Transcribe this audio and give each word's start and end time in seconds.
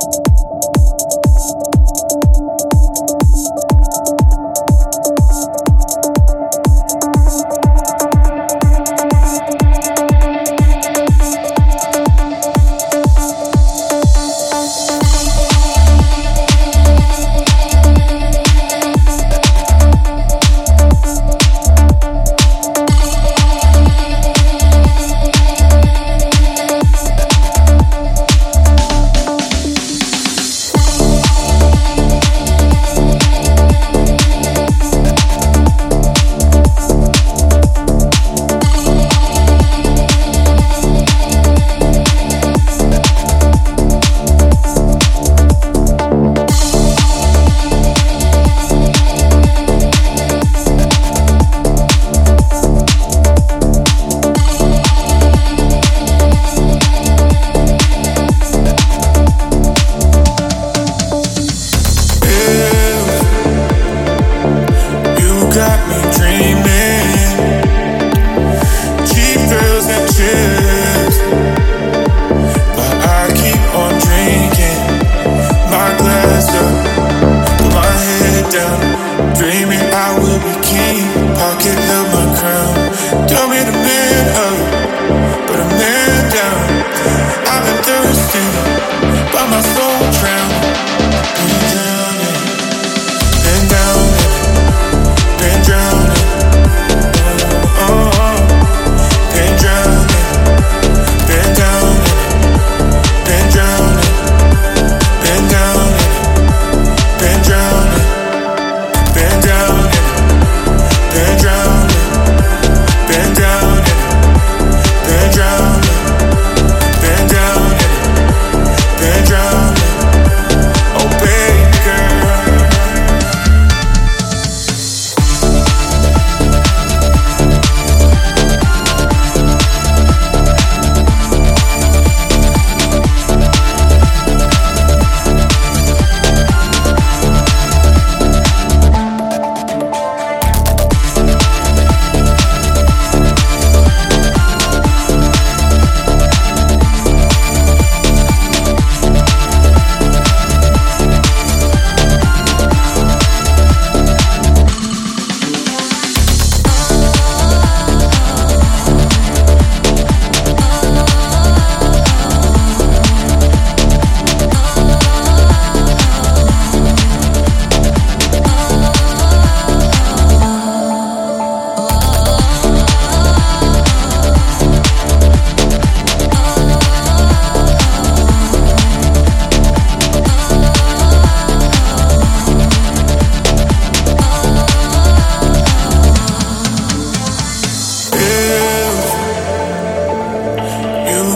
you 0.00 0.27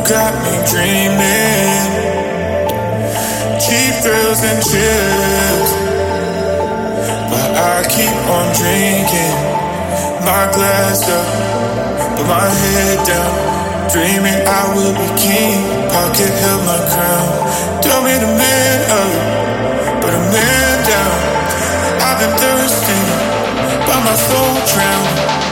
got 0.08 0.34
me 0.42 0.54
dreaming. 0.66 1.86
Cheap 3.62 3.94
thrills 4.02 4.42
and 4.42 4.58
chills. 4.62 5.70
But 7.30 7.48
I 7.54 7.86
keep 7.86 8.16
on 8.26 8.46
drinking. 8.58 9.36
My 10.26 10.50
glass 10.54 11.06
up, 11.08 11.28
put 12.16 12.26
my 12.26 12.48
head 12.48 13.06
down. 13.06 13.90
Dreaming 13.90 14.40
I 14.46 14.62
will 14.74 14.94
be 14.94 15.08
king. 15.20 15.62
Pocket 15.90 16.32
held 16.42 16.62
my 16.66 16.80
crown. 16.90 17.82
Tell 17.82 18.02
me 18.02 18.14
the 18.18 18.32
man 18.32 18.78
up, 18.90 20.02
but 20.02 20.12
a 20.14 20.22
man 20.34 20.76
down. 20.88 21.18
I've 22.02 22.18
been 22.18 22.34
thirsting, 22.38 23.06
but 23.86 24.00
my 24.02 24.16
soul 24.16 24.54
drowned. 24.72 25.51